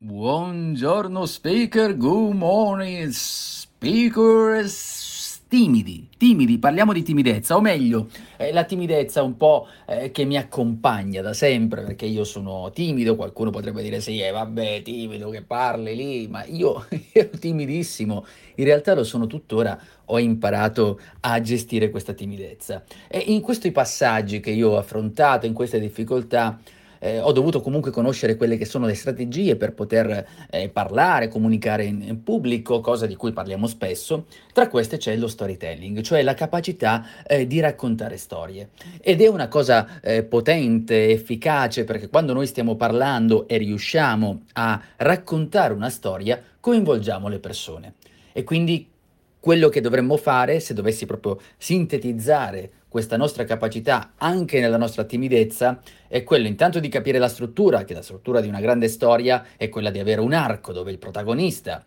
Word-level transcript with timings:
Buongiorno 0.00 1.26
speaker, 1.26 1.96
good 1.96 2.36
morning 2.36 3.08
speakers. 3.10 4.66
Timidi, 5.48 6.08
timidi, 6.16 6.58
parliamo 6.58 6.92
di 6.92 7.02
timidezza, 7.02 7.56
o 7.56 7.60
meglio, 7.60 8.08
eh, 8.36 8.52
la 8.52 8.62
timidezza 8.62 9.24
un 9.24 9.36
po' 9.36 9.66
eh, 9.86 10.12
che 10.12 10.24
mi 10.24 10.36
accompagna 10.36 11.20
da 11.20 11.32
sempre, 11.32 11.82
perché 11.82 12.06
io 12.06 12.22
sono 12.22 12.70
timido, 12.72 13.16
qualcuno 13.16 13.50
potrebbe 13.50 13.82
dire 13.82 14.00
sì, 14.00 14.20
eh, 14.20 14.30
vabbè, 14.30 14.82
timido 14.82 15.30
che 15.30 15.42
parli 15.42 15.96
lì, 15.96 16.28
ma 16.28 16.44
io 16.44 16.86
ero 17.10 17.36
timidissimo, 17.36 18.24
in 18.54 18.64
realtà 18.66 18.94
lo 18.94 19.02
sono 19.02 19.26
tuttora, 19.26 19.76
ho 20.04 20.20
imparato 20.20 21.00
a 21.20 21.40
gestire 21.40 21.90
questa 21.90 22.12
timidezza. 22.12 22.84
E 23.08 23.18
in 23.18 23.40
questi 23.40 23.72
passaggi 23.72 24.38
che 24.38 24.50
io 24.52 24.70
ho 24.70 24.78
affrontato, 24.78 25.44
in 25.46 25.54
queste 25.54 25.80
difficoltà, 25.80 26.56
eh, 26.98 27.20
ho 27.20 27.32
dovuto 27.32 27.60
comunque 27.60 27.90
conoscere 27.90 28.36
quelle 28.36 28.56
che 28.56 28.64
sono 28.64 28.86
le 28.86 28.94
strategie 28.94 29.56
per 29.56 29.72
poter 29.72 30.26
eh, 30.50 30.68
parlare, 30.68 31.28
comunicare 31.28 31.84
in, 31.84 32.02
in, 32.02 32.22
pubblico, 32.22 32.80
cosa 32.80 33.06
di 33.06 33.16
cui 33.16 33.32
parliamo 33.32 33.66
spesso. 33.66 34.26
Tra 34.52 34.68
queste 34.68 34.96
c'è 34.96 35.16
lo 35.16 35.28
storytelling, 35.28 36.00
cioè 36.00 36.22
la 36.22 36.34
capacità 36.34 37.04
eh, 37.26 37.46
di 37.46 37.60
raccontare 37.60 38.16
storie. 38.16 38.70
Ed 39.00 39.20
è 39.20 39.28
una 39.28 39.48
cosa 39.48 40.00
eh, 40.00 40.22
potente, 40.24 41.10
efficace, 41.10 41.84
perché 41.84 42.08
quando 42.08 42.32
noi 42.32 42.46
stiamo 42.46 42.76
parlando 42.76 43.46
e 43.48 43.56
riusciamo 43.58 44.42
a 44.54 44.80
raccontare 44.96 45.72
una 45.72 45.90
storia, 45.90 46.40
coinvolgiamo 46.60 47.28
le 47.28 47.38
persone. 47.38 47.94
E 48.32 48.44
quindi 48.44 48.88
quello 49.40 49.68
che 49.68 49.80
dovremmo 49.80 50.16
fare, 50.16 50.60
se 50.60 50.74
dovessi 50.74 51.06
proprio 51.06 51.38
sintetizzare 51.56 52.70
questa 52.88 53.16
nostra 53.16 53.44
capacità 53.44 54.12
anche 54.16 54.60
nella 54.60 54.78
nostra 54.78 55.04
timidezza, 55.04 55.80
è 56.08 56.24
quello 56.24 56.46
intanto 56.46 56.80
di 56.80 56.88
capire 56.88 57.18
la 57.18 57.28
struttura, 57.28 57.84
che 57.84 57.94
la 57.94 58.02
struttura 58.02 58.40
di 58.40 58.48
una 58.48 58.60
grande 58.60 58.88
storia 58.88 59.44
è 59.56 59.68
quella 59.68 59.90
di 59.90 59.98
avere 59.98 60.20
un 60.20 60.32
arco 60.32 60.72
dove 60.72 60.90
il 60.90 60.98
protagonista 60.98 61.84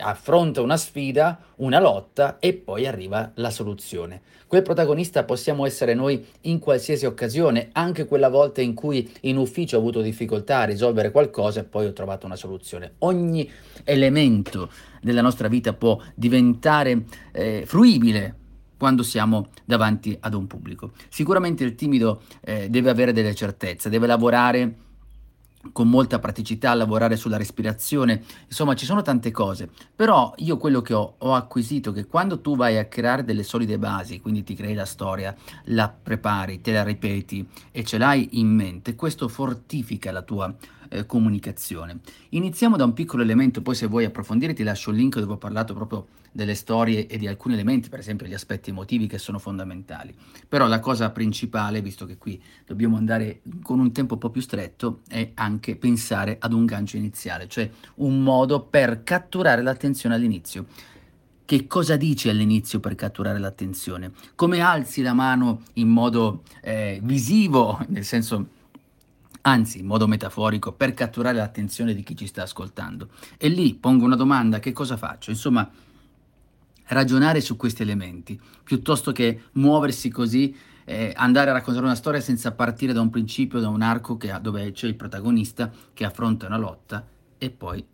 affronta 0.00 0.60
una 0.60 0.76
sfida, 0.76 1.38
una 1.56 1.80
lotta 1.80 2.38
e 2.38 2.54
poi 2.54 2.86
arriva 2.86 3.32
la 3.34 3.50
soluzione. 3.50 4.20
Quel 4.46 4.62
protagonista 4.62 5.24
possiamo 5.24 5.66
essere 5.66 5.94
noi 5.94 6.24
in 6.42 6.58
qualsiasi 6.58 7.06
occasione, 7.06 7.70
anche 7.72 8.04
quella 8.04 8.28
volta 8.28 8.60
in 8.60 8.74
cui 8.74 9.10
in 9.22 9.38
ufficio 9.38 9.76
ho 9.76 9.80
avuto 9.80 10.00
difficoltà 10.00 10.58
a 10.58 10.64
risolvere 10.64 11.10
qualcosa 11.10 11.60
e 11.60 11.64
poi 11.64 11.86
ho 11.86 11.92
trovato 11.92 12.26
una 12.26 12.36
soluzione. 12.36 12.92
Ogni 12.98 13.50
elemento 13.84 14.70
della 15.00 15.22
nostra 15.22 15.48
vita 15.48 15.72
può 15.72 15.98
diventare 16.14 17.04
eh, 17.32 17.64
fruibile 17.66 18.36
quando 18.82 19.04
siamo 19.04 19.46
davanti 19.64 20.16
ad 20.18 20.34
un 20.34 20.48
pubblico. 20.48 20.90
Sicuramente 21.08 21.62
il 21.62 21.76
timido 21.76 22.22
eh, 22.40 22.68
deve 22.68 22.90
avere 22.90 23.12
delle 23.12 23.32
certezze, 23.32 23.88
deve 23.88 24.08
lavorare 24.08 24.74
con 25.70 25.88
molta 25.88 26.18
praticità, 26.18 26.74
lavorare 26.74 27.16
sulla 27.16 27.36
respirazione, 27.36 28.22
insomma 28.46 28.74
ci 28.74 28.84
sono 28.84 29.02
tante 29.02 29.30
cose, 29.30 29.68
però 29.94 30.32
io 30.38 30.56
quello 30.56 30.80
che 30.82 30.94
ho, 30.94 31.14
ho 31.18 31.34
acquisito 31.34 31.90
è 31.90 31.94
che 31.94 32.06
quando 32.06 32.40
tu 32.40 32.56
vai 32.56 32.78
a 32.78 32.86
creare 32.86 33.24
delle 33.24 33.44
solide 33.44 33.78
basi, 33.78 34.20
quindi 34.20 34.42
ti 34.42 34.54
crei 34.54 34.74
la 34.74 34.84
storia, 34.84 35.34
la 35.66 35.88
prepari, 35.88 36.60
te 36.60 36.72
la 36.72 36.82
ripeti 36.82 37.46
e 37.70 37.84
ce 37.84 37.98
l'hai 37.98 38.40
in 38.40 38.48
mente, 38.48 38.94
questo 38.96 39.28
fortifica 39.28 40.10
la 40.10 40.22
tua 40.22 40.54
eh, 40.88 41.06
comunicazione. 41.06 42.00
Iniziamo 42.30 42.76
da 42.76 42.84
un 42.84 42.92
piccolo 42.92 43.22
elemento, 43.22 43.62
poi 43.62 43.74
se 43.74 43.86
vuoi 43.86 44.04
approfondire 44.04 44.52
ti 44.52 44.62
lascio 44.62 44.90
il 44.90 44.96
link 44.96 45.18
dove 45.18 45.32
ho 45.32 45.38
parlato 45.38 45.74
proprio 45.74 46.06
delle 46.32 46.54
storie 46.54 47.06
e 47.06 47.18
di 47.18 47.26
alcuni 47.26 47.54
elementi, 47.54 47.88
per 47.88 47.98
esempio 47.98 48.26
gli 48.26 48.34
aspetti 48.34 48.70
emotivi 48.70 49.06
che 49.06 49.18
sono 49.18 49.38
fondamentali. 49.38 50.14
Però 50.48 50.66
la 50.66 50.80
cosa 50.80 51.10
principale, 51.10 51.82
visto 51.82 52.06
che 52.06 52.16
qui 52.16 52.42
dobbiamo 52.66 52.96
andare 52.96 53.40
con 53.62 53.78
un 53.78 53.92
tempo 53.92 54.14
un 54.14 54.20
po' 54.20 54.30
più 54.30 54.40
stretto, 54.40 55.00
è 55.08 55.32
anche 55.52 55.76
pensare 55.76 56.36
ad 56.40 56.52
un 56.52 56.64
gancio 56.64 56.96
iniziale, 56.96 57.46
cioè 57.48 57.70
un 57.96 58.22
modo 58.22 58.60
per 58.60 59.04
catturare 59.04 59.62
l'attenzione 59.62 60.14
all'inizio. 60.14 60.66
Che 61.44 61.66
cosa 61.66 61.96
dici 61.96 62.28
all'inizio 62.28 62.80
per 62.80 62.94
catturare 62.94 63.38
l'attenzione? 63.38 64.12
Come 64.34 64.60
alzi 64.60 65.02
la 65.02 65.12
mano 65.12 65.62
in 65.74 65.88
modo 65.88 66.42
eh, 66.62 66.98
visivo, 67.02 67.78
nel 67.88 68.04
senso 68.04 68.46
anzi 69.42 69.80
in 69.80 69.86
modo 69.86 70.06
metaforico, 70.06 70.72
per 70.72 70.94
catturare 70.94 71.36
l'attenzione 71.36 71.94
di 71.94 72.02
chi 72.02 72.16
ci 72.16 72.26
sta 72.26 72.42
ascoltando. 72.42 73.08
E 73.36 73.48
lì 73.48 73.74
pongo 73.74 74.04
una 74.04 74.16
domanda, 74.16 74.60
che 74.60 74.72
cosa 74.72 74.96
faccio? 74.96 75.30
Insomma, 75.30 75.68
ragionare 76.92 77.40
su 77.40 77.56
questi 77.56 77.82
elementi, 77.82 78.40
piuttosto 78.62 79.12
che 79.12 79.44
muoversi 79.52 80.10
così, 80.10 80.54
eh, 80.84 81.12
andare 81.16 81.50
a 81.50 81.52
raccontare 81.52 81.84
una 81.84 81.94
storia 81.94 82.20
senza 82.20 82.52
partire 82.52 82.92
da 82.92 83.00
un 83.00 83.10
principio, 83.10 83.60
da 83.60 83.68
un 83.68 83.82
arco 83.82 84.18
ha, 84.30 84.38
dove 84.38 84.72
c'è 84.72 84.86
il 84.86 84.96
protagonista 84.96 85.70
che 85.92 86.04
affronta 86.04 86.46
una 86.46 86.58
lotta 86.58 87.06
e 87.38 87.50
poi 87.50 87.84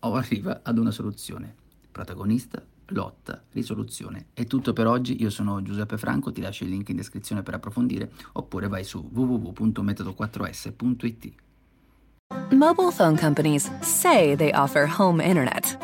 arriva 0.00 0.60
ad 0.62 0.78
una 0.78 0.90
soluzione. 0.90 1.54
Protagonista, 1.90 2.62
lotta, 2.86 3.42
risoluzione. 3.52 4.26
È 4.34 4.46
tutto 4.46 4.72
per 4.72 4.86
oggi, 4.86 5.22
io 5.22 5.30
sono 5.30 5.62
Giuseppe 5.62 5.96
Franco, 5.96 6.32
ti 6.32 6.40
lascio 6.40 6.64
il 6.64 6.70
link 6.70 6.88
in 6.88 6.96
descrizione 6.96 7.42
per 7.42 7.54
approfondire 7.54 8.10
oppure 8.32 8.68
vai 8.68 8.84
su 8.84 9.08
www.metodo4s.it. 9.12 11.32
Mobile 12.50 12.90
phone 12.90 13.16
companies 13.16 13.70
say 13.80 14.34
they 14.34 14.50
offer 14.52 14.86
home 14.86 15.22
internet. 15.22 15.83